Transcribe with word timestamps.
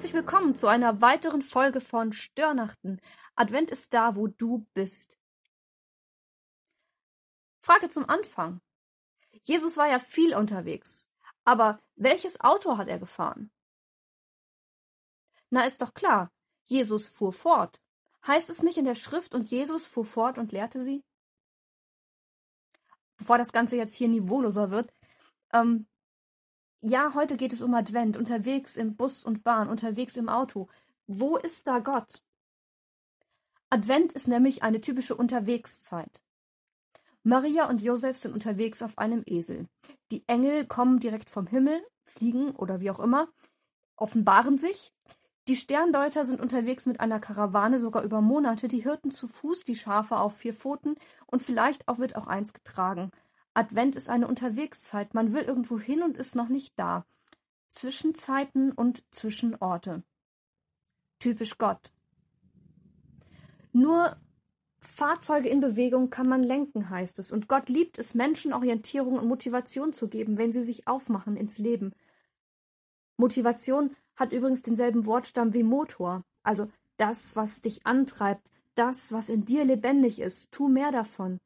Herzlich 0.00 0.14
willkommen 0.14 0.54
zu 0.54 0.66
einer 0.66 1.02
weiteren 1.02 1.42
Folge 1.42 1.82
von 1.82 2.14
Störnachten. 2.14 3.02
Advent 3.34 3.70
ist 3.70 3.92
da, 3.92 4.16
wo 4.16 4.28
du 4.28 4.66
bist. 4.72 5.18
Frage 7.60 7.90
zum 7.90 8.08
Anfang. 8.08 8.62
Jesus 9.44 9.76
war 9.76 9.90
ja 9.90 9.98
viel 9.98 10.34
unterwegs. 10.34 11.06
Aber 11.44 11.82
welches 11.96 12.40
Auto 12.40 12.78
hat 12.78 12.88
er 12.88 12.98
gefahren? 12.98 13.50
Na, 15.50 15.66
ist 15.66 15.82
doch 15.82 15.92
klar. 15.92 16.32
Jesus 16.64 17.06
fuhr 17.06 17.34
fort. 17.34 17.82
Heißt 18.26 18.48
es 18.48 18.62
nicht 18.62 18.78
in 18.78 18.86
der 18.86 18.94
Schrift, 18.94 19.34
und 19.34 19.50
Jesus 19.50 19.86
fuhr 19.86 20.06
fort 20.06 20.38
und 20.38 20.50
lehrte 20.50 20.82
sie? 20.82 21.04
Bevor 23.18 23.36
das 23.36 23.52
Ganze 23.52 23.76
jetzt 23.76 23.94
hier 23.94 24.08
niveauloser 24.08 24.70
wird, 24.70 24.94
ähm, 25.52 25.89
ja, 26.82 27.12
heute 27.14 27.36
geht 27.36 27.52
es 27.52 27.62
um 27.62 27.74
Advent, 27.74 28.16
unterwegs 28.16 28.76
im 28.76 28.96
Bus 28.96 29.24
und 29.24 29.44
Bahn, 29.44 29.68
unterwegs 29.68 30.16
im 30.16 30.28
Auto. 30.28 30.68
Wo 31.06 31.36
ist 31.36 31.66
da 31.66 31.78
Gott? 31.78 32.22
Advent 33.68 34.12
ist 34.12 34.28
nämlich 34.28 34.62
eine 34.62 34.80
typische 34.80 35.14
Unterwegszeit. 35.14 36.22
Maria 37.22 37.68
und 37.68 37.82
Josef 37.82 38.16
sind 38.16 38.32
unterwegs 38.32 38.82
auf 38.82 38.96
einem 38.96 39.22
Esel. 39.26 39.68
Die 40.10 40.24
Engel 40.26 40.66
kommen 40.66 41.00
direkt 41.00 41.28
vom 41.28 41.46
Himmel, 41.46 41.82
fliegen 42.04 42.52
oder 42.52 42.80
wie 42.80 42.90
auch 42.90 42.98
immer, 42.98 43.28
offenbaren 43.96 44.56
sich. 44.56 44.92
Die 45.48 45.56
Sterndeuter 45.56 46.24
sind 46.24 46.40
unterwegs 46.40 46.86
mit 46.86 47.00
einer 47.00 47.20
Karawane 47.20 47.78
sogar 47.78 48.02
über 48.04 48.20
Monate, 48.20 48.68
die 48.68 48.82
Hirten 48.82 49.10
zu 49.10 49.28
Fuß, 49.28 49.64
die 49.64 49.76
Schafe 49.76 50.16
auf 50.16 50.36
vier 50.36 50.54
Pfoten 50.54 50.96
und 51.26 51.42
vielleicht 51.42 51.88
auch 51.88 51.98
wird 51.98 52.16
auch 52.16 52.26
eins 52.26 52.54
getragen. 52.54 53.10
Advent 53.54 53.96
ist 53.96 54.08
eine 54.08 54.28
Unterwegszeit, 54.28 55.14
man 55.14 55.32
will 55.32 55.42
irgendwo 55.42 55.78
hin 55.78 56.02
und 56.02 56.16
ist 56.16 56.36
noch 56.36 56.48
nicht 56.48 56.78
da. 56.78 57.04
Zwischenzeiten 57.68 58.72
und 58.72 59.04
Zwischenorte. 59.10 60.02
Typisch 61.18 61.58
Gott. 61.58 61.92
Nur 63.72 64.16
Fahrzeuge 64.80 65.48
in 65.48 65.60
Bewegung 65.60 66.10
kann 66.10 66.28
man 66.28 66.42
lenken, 66.42 66.90
heißt 66.90 67.18
es, 67.18 67.32
und 67.32 67.48
Gott 67.48 67.68
liebt 67.68 67.98
es, 67.98 68.14
Menschen 68.14 68.52
Orientierung 68.52 69.18
und 69.18 69.28
Motivation 69.28 69.92
zu 69.92 70.08
geben, 70.08 70.38
wenn 70.38 70.52
sie 70.52 70.62
sich 70.62 70.88
aufmachen 70.88 71.36
ins 71.36 71.58
Leben. 71.58 71.92
Motivation 73.16 73.94
hat 74.16 74.32
übrigens 74.32 74.62
denselben 74.62 75.06
Wortstamm 75.06 75.52
wie 75.52 75.62
Motor, 75.62 76.24
also 76.42 76.68
das, 76.96 77.36
was 77.36 77.60
dich 77.60 77.86
antreibt, 77.86 78.50
das, 78.74 79.12
was 79.12 79.28
in 79.28 79.44
dir 79.44 79.64
lebendig 79.64 80.20
ist, 80.20 80.50
tu 80.52 80.68
mehr 80.68 80.90
davon. 80.90 81.38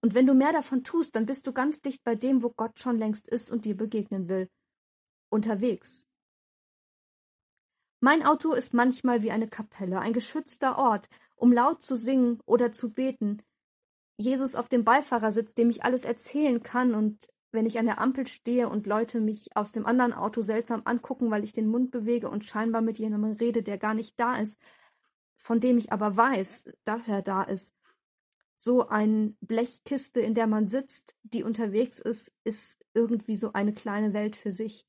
Und 0.00 0.14
wenn 0.14 0.26
du 0.26 0.34
mehr 0.34 0.52
davon 0.52 0.84
tust, 0.84 1.16
dann 1.16 1.26
bist 1.26 1.46
du 1.46 1.52
ganz 1.52 1.80
dicht 1.80 2.04
bei 2.04 2.14
dem, 2.14 2.42
wo 2.42 2.50
Gott 2.50 2.78
schon 2.78 2.98
längst 2.98 3.28
ist 3.28 3.50
und 3.50 3.64
dir 3.64 3.76
begegnen 3.76 4.28
will. 4.28 4.48
Unterwegs. 5.30 6.06
Mein 8.00 8.24
Auto 8.24 8.52
ist 8.52 8.74
manchmal 8.74 9.22
wie 9.22 9.32
eine 9.32 9.48
Kapelle, 9.48 9.98
ein 9.98 10.12
geschützter 10.12 10.78
Ort, 10.78 11.08
um 11.34 11.52
laut 11.52 11.82
zu 11.82 11.96
singen 11.96 12.40
oder 12.46 12.70
zu 12.70 12.92
beten. 12.92 13.42
Jesus 14.16 14.54
auf 14.54 14.68
dem 14.68 14.84
Beifahrersitz, 14.84 15.54
dem 15.54 15.70
ich 15.70 15.84
alles 15.84 16.04
erzählen 16.04 16.62
kann 16.62 16.94
und 16.94 17.28
wenn 17.50 17.66
ich 17.66 17.78
an 17.78 17.86
der 17.86 18.00
Ampel 18.00 18.26
stehe 18.26 18.68
und 18.68 18.86
Leute 18.86 19.20
mich 19.20 19.56
aus 19.56 19.72
dem 19.72 19.86
anderen 19.86 20.12
Auto 20.12 20.42
seltsam 20.42 20.82
angucken, 20.84 21.30
weil 21.30 21.44
ich 21.44 21.52
den 21.52 21.68
Mund 21.68 21.90
bewege 21.90 22.28
und 22.28 22.44
scheinbar 22.44 22.82
mit 22.82 22.98
jemandem 22.98 23.32
rede, 23.32 23.62
der 23.62 23.78
gar 23.78 23.94
nicht 23.94 24.18
da 24.20 24.36
ist, 24.36 24.60
von 25.36 25.58
dem 25.60 25.78
ich 25.78 25.92
aber 25.92 26.16
weiß, 26.16 26.70
dass 26.84 27.08
er 27.08 27.22
da 27.22 27.42
ist, 27.42 27.74
so 28.60 28.88
eine 28.88 29.36
Blechkiste, 29.40 30.20
in 30.20 30.34
der 30.34 30.48
man 30.48 30.66
sitzt, 30.66 31.14
die 31.22 31.44
unterwegs 31.44 32.00
ist, 32.00 32.32
ist 32.42 32.84
irgendwie 32.92 33.36
so 33.36 33.52
eine 33.52 33.72
kleine 33.72 34.12
Welt 34.14 34.34
für 34.34 34.50
sich. 34.50 34.84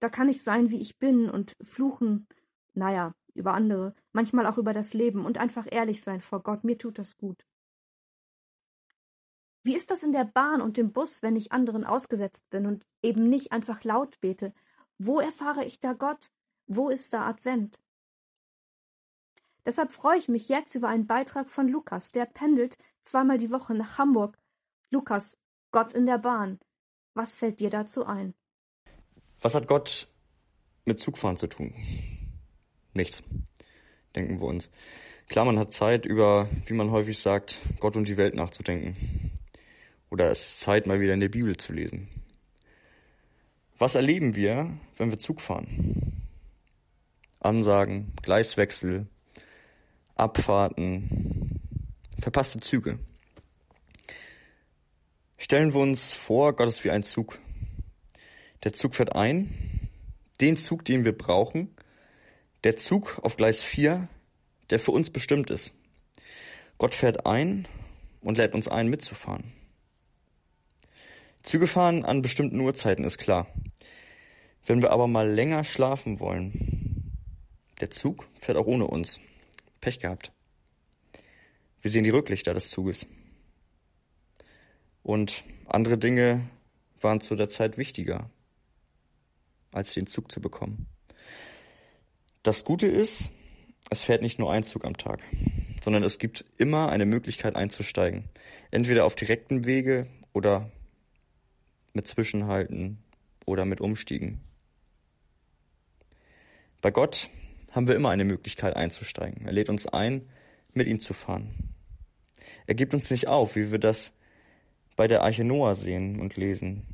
Da 0.00 0.08
kann 0.08 0.28
ich 0.28 0.42
sein, 0.42 0.70
wie 0.70 0.80
ich 0.80 0.98
bin 0.98 1.30
und 1.30 1.52
fluchen, 1.62 2.26
naja, 2.74 3.14
über 3.34 3.54
andere, 3.54 3.94
manchmal 4.10 4.44
auch 4.46 4.58
über 4.58 4.74
das 4.74 4.92
Leben 4.92 5.24
und 5.24 5.38
einfach 5.38 5.68
ehrlich 5.70 6.02
sein 6.02 6.20
vor 6.20 6.42
Gott. 6.42 6.64
Mir 6.64 6.76
tut 6.76 6.98
das 6.98 7.16
gut. 7.16 7.46
Wie 9.62 9.76
ist 9.76 9.92
das 9.92 10.02
in 10.02 10.10
der 10.10 10.24
Bahn 10.24 10.60
und 10.60 10.76
im 10.76 10.92
Bus, 10.92 11.22
wenn 11.22 11.36
ich 11.36 11.52
anderen 11.52 11.84
ausgesetzt 11.84 12.50
bin 12.50 12.66
und 12.66 12.84
eben 13.04 13.28
nicht 13.28 13.52
einfach 13.52 13.84
laut 13.84 14.20
bete? 14.20 14.52
Wo 14.98 15.20
erfahre 15.20 15.64
ich 15.64 15.78
da 15.78 15.92
Gott? 15.92 16.32
Wo 16.66 16.88
ist 16.88 17.12
da 17.12 17.24
Advent? 17.24 17.80
Deshalb 19.64 19.92
freue 19.92 20.18
ich 20.18 20.28
mich 20.28 20.48
jetzt 20.48 20.74
über 20.74 20.88
einen 20.88 21.06
Beitrag 21.06 21.48
von 21.48 21.68
Lukas, 21.68 22.10
der 22.10 22.26
pendelt 22.26 22.78
zweimal 23.02 23.38
die 23.38 23.50
Woche 23.50 23.74
nach 23.74 23.98
Hamburg. 23.98 24.36
Lukas, 24.90 25.36
Gott 25.70 25.92
in 25.92 26.06
der 26.06 26.18
Bahn. 26.18 26.58
Was 27.14 27.34
fällt 27.34 27.60
dir 27.60 27.70
dazu 27.70 28.06
ein? 28.06 28.34
Was 29.40 29.54
hat 29.54 29.66
Gott 29.66 30.08
mit 30.84 30.98
Zugfahren 30.98 31.36
zu 31.36 31.46
tun? 31.46 31.74
Nichts, 32.94 33.22
denken 34.14 34.40
wir 34.40 34.46
uns. 34.46 34.70
Klar, 35.28 35.44
man 35.44 35.58
hat 35.58 35.72
Zeit, 35.72 36.04
über, 36.04 36.48
wie 36.66 36.74
man 36.74 36.90
häufig 36.90 37.18
sagt, 37.18 37.60
Gott 37.80 37.96
und 37.96 38.08
die 38.08 38.16
Welt 38.16 38.34
nachzudenken. 38.34 39.32
Oder 40.10 40.30
es 40.30 40.40
ist 40.40 40.60
Zeit, 40.60 40.86
mal 40.86 41.00
wieder 41.00 41.14
in 41.14 41.20
der 41.20 41.28
Bibel 41.28 41.56
zu 41.56 41.72
lesen. 41.72 42.08
Was 43.78 43.94
erleben 43.94 44.36
wir, 44.36 44.78
wenn 44.98 45.10
wir 45.10 45.18
Zug 45.18 45.40
fahren? 45.40 46.22
Ansagen, 47.40 48.12
Gleiswechsel, 48.22 49.06
Abfahrten, 50.22 51.58
verpasste 52.20 52.60
Züge. 52.60 53.00
Stellen 55.36 55.74
wir 55.74 55.80
uns 55.80 56.12
vor, 56.12 56.54
Gott 56.54 56.68
ist 56.68 56.84
wie 56.84 56.92
ein 56.92 57.02
Zug. 57.02 57.40
Der 58.62 58.72
Zug 58.72 58.94
fährt 58.94 59.16
ein, 59.16 59.90
den 60.40 60.56
Zug, 60.56 60.84
den 60.84 61.04
wir 61.04 61.18
brauchen, 61.18 61.74
der 62.62 62.76
Zug 62.76 63.18
auf 63.24 63.36
Gleis 63.36 63.64
4, 63.64 64.06
der 64.70 64.78
für 64.78 64.92
uns 64.92 65.10
bestimmt 65.10 65.50
ist. 65.50 65.74
Gott 66.78 66.94
fährt 66.94 67.26
ein 67.26 67.66
und 68.20 68.38
lädt 68.38 68.54
uns 68.54 68.68
ein, 68.68 68.86
mitzufahren. 68.86 69.52
Züge 71.42 71.66
fahren 71.66 72.04
an 72.04 72.22
bestimmten 72.22 72.60
Uhrzeiten 72.60 73.04
ist 73.04 73.18
klar. 73.18 73.48
Wenn 74.66 74.82
wir 74.82 74.92
aber 74.92 75.08
mal 75.08 75.28
länger 75.28 75.64
schlafen 75.64 76.20
wollen, 76.20 77.18
der 77.80 77.90
Zug 77.90 78.28
fährt 78.38 78.56
auch 78.56 78.66
ohne 78.66 78.86
uns. 78.86 79.18
Pech 79.82 80.00
gehabt. 80.00 80.32
Wir 81.82 81.90
sehen 81.90 82.04
die 82.04 82.10
Rücklichter 82.10 82.54
des 82.54 82.70
Zuges. 82.70 83.06
Und 85.02 85.44
andere 85.66 85.98
Dinge 85.98 86.48
waren 87.00 87.20
zu 87.20 87.34
der 87.34 87.48
Zeit 87.48 87.76
wichtiger, 87.76 88.30
als 89.72 89.92
den 89.92 90.06
Zug 90.06 90.30
zu 90.30 90.40
bekommen. 90.40 90.86
Das 92.44 92.64
Gute 92.64 92.86
ist, 92.86 93.32
es 93.90 94.04
fährt 94.04 94.22
nicht 94.22 94.38
nur 94.38 94.52
ein 94.52 94.62
Zug 94.62 94.84
am 94.84 94.96
Tag, 94.96 95.20
sondern 95.82 96.04
es 96.04 96.18
gibt 96.18 96.44
immer 96.56 96.88
eine 96.88 97.04
Möglichkeit 97.04 97.56
einzusteigen. 97.56 98.28
Entweder 98.70 99.04
auf 99.04 99.16
direktem 99.16 99.64
Wege 99.64 100.06
oder 100.32 100.70
mit 101.92 102.06
Zwischenhalten 102.06 103.02
oder 103.44 103.64
mit 103.64 103.80
Umstiegen. 103.80 104.40
Bei 106.80 106.92
Gott 106.92 107.28
haben 107.72 107.88
wir 107.88 107.96
immer 107.96 108.10
eine 108.10 108.24
Möglichkeit 108.24 108.76
einzusteigen. 108.76 109.46
Er 109.46 109.52
lädt 109.52 109.68
uns 109.68 109.86
ein, 109.86 110.28
mit 110.72 110.86
ihm 110.86 111.00
zu 111.00 111.14
fahren. 111.14 111.74
Er 112.66 112.74
gibt 112.74 112.94
uns 112.94 113.10
nicht 113.10 113.28
auf, 113.28 113.56
wie 113.56 113.72
wir 113.72 113.78
das 113.78 114.12
bei 114.96 115.08
der 115.08 115.22
Arche 115.22 115.44
Noah 115.44 115.74
sehen 115.74 116.20
und 116.20 116.36
lesen. 116.36 116.86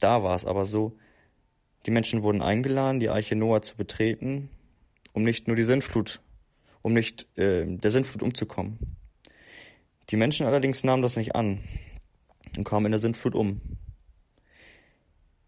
Da 0.00 0.22
war 0.22 0.34
es 0.34 0.44
aber 0.44 0.64
so, 0.64 0.96
die 1.86 1.90
Menschen 1.90 2.22
wurden 2.22 2.42
eingeladen, 2.42 3.00
die 3.00 3.08
Arche 3.08 3.36
Noah 3.36 3.62
zu 3.62 3.76
betreten, 3.76 4.50
um 5.12 5.22
nicht 5.22 5.46
nur 5.46 5.56
die 5.56 5.64
Sintflut, 5.64 6.20
um 6.82 6.92
nicht 6.92 7.26
äh, 7.36 7.66
der 7.66 7.90
Sintflut 7.90 8.22
umzukommen. 8.22 8.96
Die 10.10 10.16
Menschen 10.16 10.46
allerdings 10.46 10.84
nahmen 10.84 11.02
das 11.02 11.16
nicht 11.16 11.34
an 11.34 11.60
und 12.56 12.64
kamen 12.64 12.86
in 12.86 12.92
der 12.92 13.00
Sintflut 13.00 13.34
um. 13.34 13.60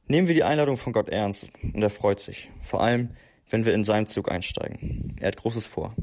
Nehmen 0.06 0.28
wir 0.28 0.34
die 0.34 0.44
Einladung 0.44 0.76
von 0.76 0.92
Gott 0.92 1.08
ernst 1.08 1.46
und 1.62 1.82
er 1.82 1.90
freut 1.90 2.20
sich. 2.20 2.50
Vor 2.60 2.82
allem, 2.82 3.10
wenn 3.50 3.64
wir 3.64 3.74
in 3.74 3.84
seinen 3.84 4.06
Zug 4.06 4.30
einsteigen. 4.30 5.16
Er 5.20 5.28
hat 5.28 5.36
Großes 5.36 5.66
vor. 5.66 5.94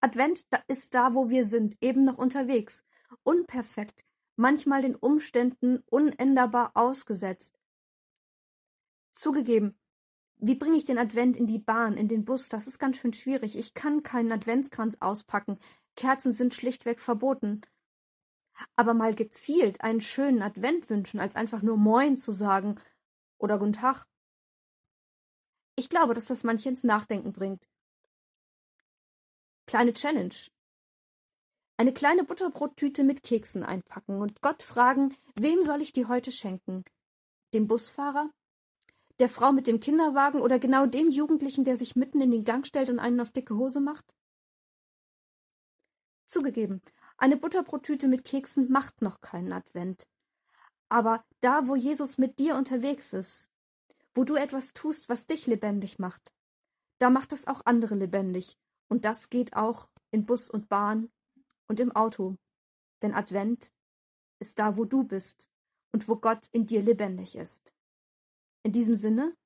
Advent 0.00 0.46
ist 0.68 0.94
da, 0.94 1.14
wo 1.14 1.30
wir 1.30 1.44
sind, 1.46 1.76
eben 1.80 2.04
noch 2.04 2.18
unterwegs. 2.18 2.84
Unperfekt, 3.22 4.04
manchmal 4.36 4.82
den 4.82 4.94
Umständen 4.94 5.82
unänderbar 5.90 6.72
ausgesetzt. 6.74 7.58
Zugegeben, 9.12 9.78
wie 10.36 10.56
bringe 10.56 10.76
ich 10.76 10.84
den 10.84 10.98
Advent 10.98 11.36
in 11.36 11.46
die 11.46 11.58
Bahn, 11.58 11.96
in 11.96 12.08
den 12.08 12.24
Bus? 12.24 12.48
Das 12.48 12.66
ist 12.66 12.78
ganz 12.78 12.98
schön 12.98 13.12
schwierig. 13.12 13.56
Ich 13.56 13.72
kann 13.72 14.02
keinen 14.02 14.32
Adventskranz 14.32 14.98
auspacken. 15.00 15.58
Kerzen 15.96 16.32
sind 16.32 16.52
schlichtweg 16.52 17.00
verboten. 17.00 17.62
Aber 18.76 18.94
mal 18.94 19.14
gezielt 19.14 19.80
einen 19.80 20.00
schönen 20.00 20.42
Advent 20.42 20.90
wünschen, 20.90 21.18
als 21.18 21.34
einfach 21.34 21.62
nur 21.62 21.76
Moin 21.76 22.16
zu 22.16 22.32
sagen 22.32 22.80
oder 23.38 23.58
Guten 23.58 23.72
Tag. 23.72 24.06
Ich 25.76 25.88
glaube, 25.88 26.14
dass 26.14 26.26
das 26.26 26.44
manche 26.44 26.68
ins 26.68 26.84
Nachdenken 26.84 27.32
bringt. 27.32 27.68
Kleine 29.66 29.92
Challenge. 29.92 30.34
Eine 31.76 31.92
kleine 31.92 32.24
Butterbrottüte 32.24 33.02
mit 33.02 33.22
Keksen 33.22 33.64
einpacken 33.64 34.20
und 34.20 34.40
Gott 34.40 34.62
fragen, 34.62 35.16
wem 35.34 35.62
soll 35.62 35.82
ich 35.82 35.92
die 35.92 36.06
heute 36.06 36.30
schenken? 36.30 36.84
Dem 37.52 37.66
Busfahrer? 37.66 38.30
der 39.18 39.28
Frau 39.28 39.52
mit 39.52 39.66
dem 39.66 39.80
Kinderwagen 39.80 40.40
oder 40.40 40.58
genau 40.58 40.86
dem 40.86 41.10
Jugendlichen, 41.10 41.64
der 41.64 41.76
sich 41.76 41.96
mitten 41.96 42.20
in 42.20 42.30
den 42.30 42.44
Gang 42.44 42.66
stellt 42.66 42.90
und 42.90 42.98
einen 42.98 43.20
auf 43.20 43.30
dicke 43.30 43.54
Hose 43.56 43.80
macht? 43.80 44.16
Zugegeben, 46.26 46.80
eine 47.16 47.36
Butterbrottüte 47.36 48.08
mit 48.08 48.24
Keksen 48.24 48.70
macht 48.72 49.02
noch 49.02 49.20
keinen 49.20 49.52
Advent. 49.52 50.08
Aber 50.88 51.24
da, 51.40 51.68
wo 51.68 51.76
Jesus 51.76 52.18
mit 52.18 52.38
dir 52.38 52.56
unterwegs 52.56 53.12
ist, 53.12 53.50
wo 54.14 54.24
du 54.24 54.36
etwas 54.36 54.72
tust, 54.72 55.08
was 55.08 55.26
dich 55.26 55.46
lebendig 55.46 55.98
macht, 55.98 56.32
da 56.98 57.10
macht 57.10 57.32
es 57.32 57.46
auch 57.46 57.62
andere 57.64 57.94
lebendig. 57.96 58.56
Und 58.88 59.04
das 59.04 59.28
geht 59.28 59.56
auch 59.56 59.88
in 60.10 60.26
Bus 60.26 60.48
und 60.48 60.68
Bahn 60.68 61.10
und 61.66 61.80
im 61.80 61.92
Auto. 61.92 62.36
Denn 63.02 63.14
Advent 63.14 63.72
ist 64.38 64.58
da, 64.58 64.76
wo 64.76 64.84
du 64.84 65.04
bist 65.04 65.50
und 65.92 66.08
wo 66.08 66.16
Gott 66.16 66.48
in 66.52 66.66
dir 66.66 66.82
lebendig 66.82 67.36
ist. 67.36 67.74
In 68.62 68.72
diesem 68.72 68.94
Sinne, 68.94 69.36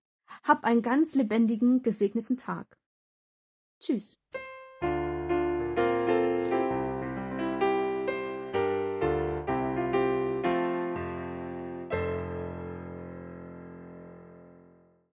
hab 0.42 0.64
einen 0.64 0.82
ganz 0.82 1.14
lebendigen, 1.14 1.82
gesegneten 1.82 2.36
Tag. 2.36 2.78
Tschüss. 3.80 4.18